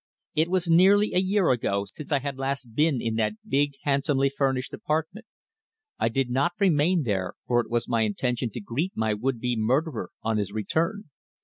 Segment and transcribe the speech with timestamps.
[0.33, 4.31] It was nearly a year ago since I had last been in that big, handsomely
[4.35, 5.27] furnished apartment.
[5.99, 9.55] I did not remain there, for it was my intention to greet my would be
[9.55, 11.11] murderer on his return.